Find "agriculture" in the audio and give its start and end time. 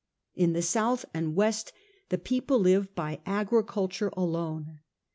3.23-4.09